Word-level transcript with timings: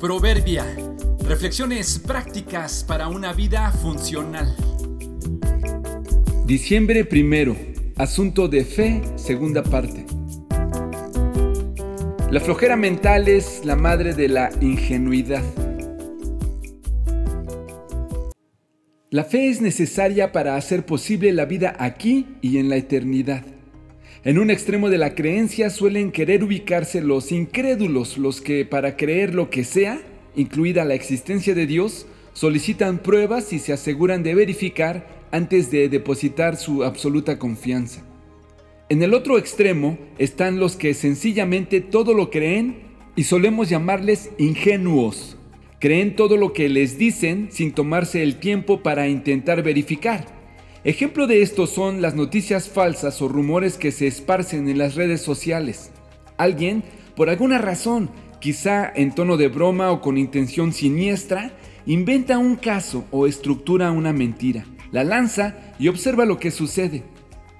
Proverbia. 0.00 0.64
Reflexiones 1.28 1.98
prácticas 1.98 2.82
para 2.88 3.08
una 3.08 3.34
vida 3.34 3.70
funcional. 3.70 4.56
Diciembre 6.46 7.04
primero. 7.04 7.54
Asunto 7.98 8.48
de 8.48 8.64
fe, 8.64 9.02
segunda 9.16 9.62
parte. 9.62 10.06
La 12.30 12.40
flojera 12.40 12.76
mental 12.76 13.28
es 13.28 13.62
la 13.66 13.76
madre 13.76 14.14
de 14.14 14.28
la 14.30 14.48
ingenuidad. 14.62 15.44
La 19.10 19.24
fe 19.24 19.50
es 19.50 19.60
necesaria 19.60 20.32
para 20.32 20.56
hacer 20.56 20.86
posible 20.86 21.30
la 21.34 21.44
vida 21.44 21.76
aquí 21.78 22.38
y 22.40 22.56
en 22.56 22.70
la 22.70 22.76
eternidad. 22.76 23.44
En 24.22 24.38
un 24.38 24.50
extremo 24.50 24.90
de 24.90 24.98
la 24.98 25.14
creencia 25.14 25.70
suelen 25.70 26.12
querer 26.12 26.44
ubicarse 26.44 27.00
los 27.00 27.32
incrédulos, 27.32 28.18
los 28.18 28.42
que 28.42 28.66
para 28.66 28.94
creer 28.94 29.34
lo 29.34 29.48
que 29.48 29.64
sea, 29.64 30.02
incluida 30.36 30.84
la 30.84 30.92
existencia 30.92 31.54
de 31.54 31.66
Dios, 31.66 32.06
solicitan 32.34 32.98
pruebas 32.98 33.54
y 33.54 33.58
se 33.58 33.72
aseguran 33.72 34.22
de 34.22 34.34
verificar 34.34 35.06
antes 35.30 35.70
de 35.70 35.88
depositar 35.88 36.56
su 36.56 36.84
absoluta 36.84 37.38
confianza. 37.38 38.04
En 38.90 39.02
el 39.02 39.14
otro 39.14 39.38
extremo 39.38 39.96
están 40.18 40.58
los 40.58 40.76
que 40.76 40.92
sencillamente 40.92 41.80
todo 41.80 42.12
lo 42.12 42.30
creen 42.30 42.76
y 43.16 43.24
solemos 43.24 43.70
llamarles 43.70 44.32
ingenuos. 44.36 45.38
Creen 45.78 46.14
todo 46.14 46.36
lo 46.36 46.52
que 46.52 46.68
les 46.68 46.98
dicen 46.98 47.48
sin 47.50 47.72
tomarse 47.72 48.22
el 48.22 48.38
tiempo 48.38 48.82
para 48.82 49.08
intentar 49.08 49.62
verificar. 49.62 50.39
Ejemplo 50.82 51.26
de 51.26 51.42
esto 51.42 51.66
son 51.66 52.00
las 52.00 52.14
noticias 52.14 52.70
falsas 52.70 53.20
o 53.20 53.28
rumores 53.28 53.76
que 53.76 53.92
se 53.92 54.06
esparcen 54.06 54.66
en 54.66 54.78
las 54.78 54.94
redes 54.94 55.20
sociales. 55.20 55.90
Alguien, 56.38 56.84
por 57.14 57.28
alguna 57.28 57.58
razón, 57.58 58.08
quizá 58.40 58.90
en 58.94 59.14
tono 59.14 59.36
de 59.36 59.48
broma 59.48 59.92
o 59.92 60.00
con 60.00 60.16
intención 60.16 60.72
siniestra, 60.72 61.52
inventa 61.84 62.38
un 62.38 62.56
caso 62.56 63.04
o 63.10 63.26
estructura 63.26 63.92
una 63.92 64.14
mentira, 64.14 64.64
la 64.90 65.04
lanza 65.04 65.74
y 65.78 65.88
observa 65.88 66.24
lo 66.24 66.38
que 66.38 66.50
sucede. 66.50 67.02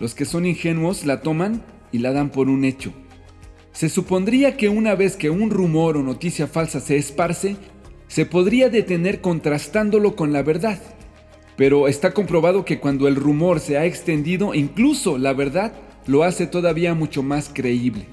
Los 0.00 0.14
que 0.14 0.24
son 0.24 0.46
ingenuos 0.46 1.04
la 1.04 1.20
toman 1.20 1.62
y 1.92 1.98
la 1.98 2.12
dan 2.12 2.30
por 2.30 2.48
un 2.48 2.64
hecho. 2.64 2.94
Se 3.72 3.90
supondría 3.90 4.56
que 4.56 4.70
una 4.70 4.94
vez 4.94 5.16
que 5.16 5.28
un 5.28 5.50
rumor 5.50 5.98
o 5.98 6.02
noticia 6.02 6.46
falsa 6.46 6.80
se 6.80 6.96
esparce, 6.96 7.56
se 8.08 8.24
podría 8.24 8.70
detener 8.70 9.20
contrastándolo 9.20 10.16
con 10.16 10.32
la 10.32 10.42
verdad 10.42 10.80
pero 11.56 11.88
está 11.88 12.12
comprobado 12.12 12.64
que 12.64 12.78
cuando 12.78 13.08
el 13.08 13.16
rumor 13.16 13.60
se 13.60 13.76
ha 13.76 13.84
extendido, 13.84 14.54
incluso 14.54 15.18
la 15.18 15.32
verdad 15.32 15.74
lo 16.06 16.24
hace 16.24 16.46
todavía 16.46 16.94
mucho 16.94 17.22
más 17.22 17.50
creíble. 17.52 18.06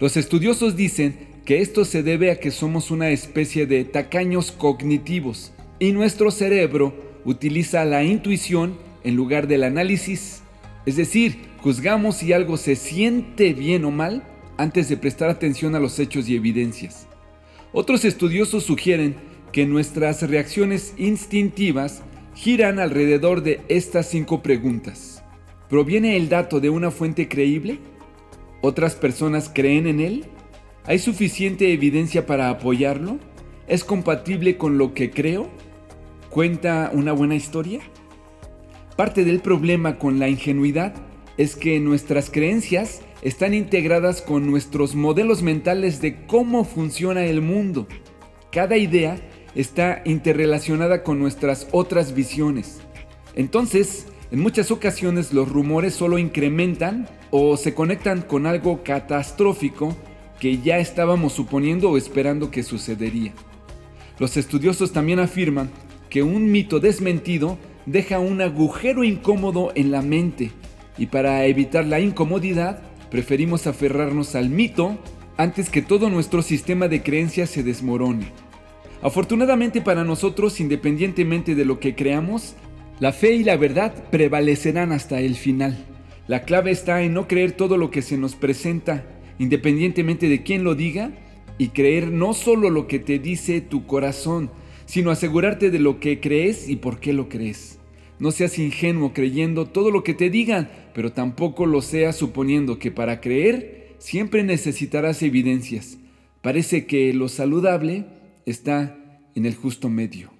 Los 0.00 0.16
estudiosos 0.16 0.76
dicen 0.76 1.32
que 1.44 1.60
esto 1.60 1.84
se 1.84 2.02
debe 2.02 2.30
a 2.30 2.40
que 2.40 2.50
somos 2.50 2.90
una 2.90 3.10
especie 3.10 3.66
de 3.66 3.84
tacaños 3.84 4.52
cognitivos 4.52 5.52
y 5.78 5.92
nuestro 5.92 6.30
cerebro 6.30 6.94
utiliza 7.24 7.84
la 7.84 8.04
intuición 8.04 8.76
en 9.04 9.16
lugar 9.16 9.46
del 9.46 9.64
análisis. 9.64 10.42
Es 10.86 10.96
decir, 10.96 11.38
juzgamos 11.58 12.16
si 12.16 12.32
algo 12.32 12.56
se 12.56 12.76
siente 12.76 13.52
bien 13.52 13.84
o 13.84 13.90
mal 13.90 14.24
antes 14.56 14.88
de 14.88 14.96
prestar 14.96 15.30
atención 15.30 15.74
a 15.74 15.80
los 15.80 15.98
hechos 15.98 16.28
y 16.28 16.36
evidencias. 16.36 17.06
Otros 17.72 18.04
estudiosos 18.04 18.64
sugieren 18.64 19.16
que 19.52 19.66
nuestras 19.66 20.22
reacciones 20.22 20.94
instintivas 20.98 22.02
giran 22.34 22.78
alrededor 22.78 23.42
de 23.42 23.60
estas 23.68 24.08
cinco 24.08 24.42
preguntas. 24.42 25.22
¿Proviene 25.68 26.16
el 26.16 26.28
dato 26.28 26.60
de 26.60 26.70
una 26.70 26.90
fuente 26.90 27.28
creíble? 27.28 27.78
¿Otras 28.60 28.94
personas 28.94 29.50
creen 29.52 29.86
en 29.86 30.00
él? 30.00 30.24
¿Hay 30.84 30.98
suficiente 30.98 31.72
evidencia 31.72 32.26
para 32.26 32.50
apoyarlo? 32.50 33.18
¿Es 33.68 33.84
compatible 33.84 34.56
con 34.56 34.78
lo 34.78 34.94
que 34.94 35.10
creo? 35.10 35.48
¿Cuenta 36.30 36.90
una 36.92 37.12
buena 37.12 37.34
historia? 37.34 37.80
Parte 38.96 39.24
del 39.24 39.40
problema 39.40 39.98
con 39.98 40.18
la 40.18 40.28
ingenuidad 40.28 40.94
es 41.36 41.56
que 41.56 41.80
nuestras 41.80 42.30
creencias 42.30 43.00
están 43.22 43.54
integradas 43.54 44.20
con 44.20 44.50
nuestros 44.50 44.94
modelos 44.94 45.42
mentales 45.42 46.00
de 46.00 46.26
cómo 46.26 46.64
funciona 46.64 47.24
el 47.24 47.40
mundo. 47.40 47.86
Cada 48.50 48.76
idea 48.76 49.16
está 49.54 50.02
interrelacionada 50.04 51.02
con 51.02 51.18
nuestras 51.18 51.66
otras 51.72 52.14
visiones. 52.14 52.80
Entonces, 53.34 54.06
en 54.30 54.40
muchas 54.40 54.70
ocasiones 54.70 55.32
los 55.32 55.48
rumores 55.48 55.94
solo 55.94 56.18
incrementan 56.18 57.08
o 57.30 57.56
se 57.56 57.74
conectan 57.74 58.22
con 58.22 58.46
algo 58.46 58.82
catastrófico 58.82 59.96
que 60.40 60.58
ya 60.58 60.78
estábamos 60.78 61.34
suponiendo 61.34 61.90
o 61.90 61.96
esperando 61.96 62.50
que 62.50 62.62
sucedería. 62.62 63.32
Los 64.18 64.36
estudiosos 64.36 64.92
también 64.92 65.18
afirman 65.18 65.70
que 66.10 66.22
un 66.22 66.50
mito 66.50 66.80
desmentido 66.80 67.58
deja 67.86 68.18
un 68.18 68.40
agujero 68.40 69.04
incómodo 69.04 69.72
en 69.74 69.90
la 69.90 70.02
mente 70.02 70.50
y 70.98 71.06
para 71.06 71.44
evitar 71.46 71.86
la 71.86 72.00
incomodidad 72.00 72.82
preferimos 73.10 73.66
aferrarnos 73.66 74.34
al 74.34 74.48
mito 74.48 74.98
antes 75.36 75.70
que 75.70 75.82
todo 75.82 76.08
nuestro 76.10 76.42
sistema 76.42 76.88
de 76.88 77.02
creencias 77.02 77.50
se 77.50 77.62
desmorone. 77.62 78.32
Afortunadamente 79.02 79.80
para 79.80 80.04
nosotros, 80.04 80.60
independientemente 80.60 81.56
de 81.56 81.64
lo 81.64 81.80
que 81.80 81.96
creamos, 81.96 82.54
la 83.00 83.12
fe 83.12 83.34
y 83.34 83.42
la 83.42 83.56
verdad 83.56 83.92
prevalecerán 84.10 84.92
hasta 84.92 85.20
el 85.20 85.34
final. 85.34 85.76
La 86.28 86.44
clave 86.44 86.70
está 86.70 87.02
en 87.02 87.14
no 87.14 87.26
creer 87.26 87.50
todo 87.50 87.76
lo 87.76 87.90
que 87.90 88.00
se 88.00 88.16
nos 88.16 88.36
presenta, 88.36 89.04
independientemente 89.40 90.28
de 90.28 90.44
quién 90.44 90.62
lo 90.62 90.76
diga, 90.76 91.10
y 91.58 91.68
creer 91.68 92.12
no 92.12 92.32
solo 92.32 92.70
lo 92.70 92.86
que 92.86 93.00
te 93.00 93.18
dice 93.18 93.60
tu 93.60 93.86
corazón, 93.86 94.50
sino 94.86 95.10
asegurarte 95.10 95.70
de 95.72 95.80
lo 95.80 95.98
que 95.98 96.20
crees 96.20 96.68
y 96.68 96.76
por 96.76 97.00
qué 97.00 97.12
lo 97.12 97.28
crees. 97.28 97.80
No 98.20 98.30
seas 98.30 98.56
ingenuo 98.60 99.12
creyendo 99.12 99.66
todo 99.66 99.90
lo 99.90 100.04
que 100.04 100.14
te 100.14 100.30
digan, 100.30 100.70
pero 100.94 101.10
tampoco 101.10 101.66
lo 101.66 101.82
seas 101.82 102.14
suponiendo 102.14 102.78
que 102.78 102.92
para 102.92 103.20
creer 103.20 103.96
siempre 103.98 104.44
necesitarás 104.44 105.22
evidencias. 105.22 105.98
Parece 106.40 106.86
que 106.86 107.12
lo 107.14 107.28
saludable 107.28 108.04
está 108.46 108.96
en 109.34 109.46
el 109.46 109.54
justo 109.54 109.88
medio. 109.88 110.30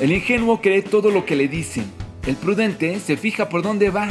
El 0.00 0.12
ingenuo 0.12 0.60
cree 0.60 0.82
todo 0.82 1.10
lo 1.10 1.24
que 1.24 1.36
le 1.36 1.48
dicen. 1.48 1.84
El 2.26 2.36
prudente 2.36 2.98
se 3.00 3.16
fija 3.16 3.48
por 3.48 3.62
dónde 3.62 3.90
va. 3.90 4.08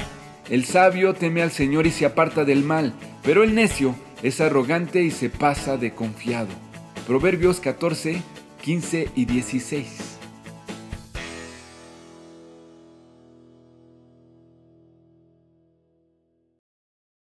El 0.50 0.66
sabio 0.66 1.14
teme 1.14 1.42
al 1.42 1.52
Señor 1.52 1.88
y 1.88 1.92
se 1.92 2.06
aparta 2.06 2.46
del 2.46 2.64
mal, 2.64 2.94
pero 3.24 3.44
el 3.44 3.56
necio 3.56 3.96
es 4.24 4.42
arrogante 4.42 5.04
y 5.04 5.12
se 5.12 5.30
pasa 5.30 5.78
de 5.78 5.94
confiado. 5.94 6.50
Proverbios 7.08 7.60
14, 7.60 8.22
15 8.62 9.10
y 9.16 9.26
16. 9.26 10.01